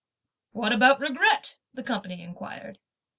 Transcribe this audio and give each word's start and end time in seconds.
"What 0.53 0.71
about 0.73 0.99
regret?" 0.99 1.59
the 1.75 1.83
company 1.83 2.23
inquired. 2.23 2.79